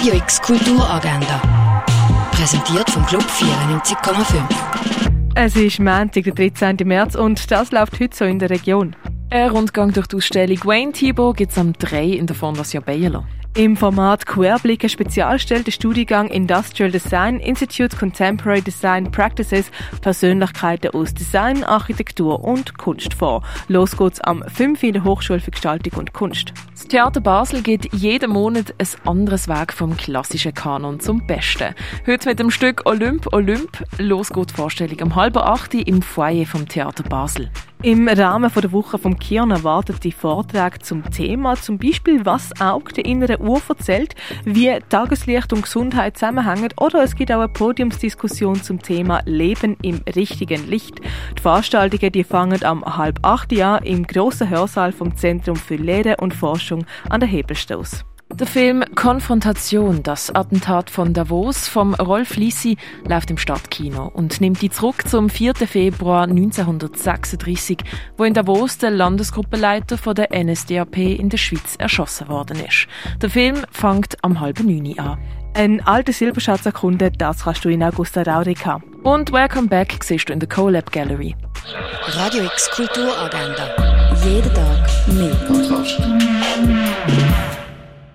[0.00, 1.42] Radio X Kulturagenda.
[2.32, 4.42] Präsentiert vom Club 94,5.
[5.34, 6.78] Es ist Montag, der 13.
[6.84, 8.96] März und das läuft heute so in der Region.
[9.28, 13.26] Ein Rundgang durch die Ausstellung Wayne Thibault gibt es am 3 in der Fondation Bayerlo.
[13.54, 19.70] Im Format Querblick ein Spezialstelle der Studiengang Industrial Design Institute Contemporary Design Practices
[20.00, 23.42] Persönlichkeiten aus Design, Architektur und Kunst vor.
[23.68, 26.54] Los geht's am 5 in der Hochschule für Gestaltung und Kunst.
[26.90, 31.72] Theater Basel gibt jeden Monat ein anderes Werk vom klassischen Kanon zum Besten.
[32.04, 33.84] Heute mit dem Stück Olymp Olymp.
[33.98, 37.48] Los geht die Vorstellung um halb acht im Foyer vom Theater Basel.
[37.82, 42.92] Im Rahmen der Woche vom Kirn erwarten die Vorträge zum Thema, zum Beispiel was Auge
[42.92, 48.62] der inneren Uhr erzählt, wie Tageslicht und Gesundheit zusammenhängen oder es gibt auch eine Podiumsdiskussion
[48.62, 51.00] zum Thema Leben im richtigen Licht.
[51.38, 56.18] Die Veranstaltungen die fangen am halb acht Jahr im grossen Hörsaal vom Zentrum für Lehre
[56.18, 58.04] und Forschung an der Hebelstoß.
[58.32, 64.62] Der Film Konfrontation, das Attentat von Davos vom Rolf Lissi läuft im Stadtkino und nimmt
[64.62, 65.54] die zurück zum 4.
[65.54, 67.78] Februar 1936,
[68.16, 72.86] wo in Davos der Landesgruppenleiter von der NSDAP in der Schweiz erschossen worden ist.
[73.20, 75.18] Der Film fängt am halben neun an.
[75.54, 78.80] Ein alter Silberschatz erkunden, das kannst du in Augusta Raurica.
[79.02, 81.34] Und Welcome Back siehst du in der CoLab Gallery.
[82.06, 83.74] Radio X Kulturagenda.
[84.24, 86.89] Jeden Tag mehr.